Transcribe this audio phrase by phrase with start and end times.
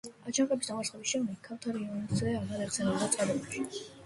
[0.29, 3.69] აჯანყების დამარცხების შემდეგ ქავთარ ივანეს ძე აღარ იხსენიება წყაროებში.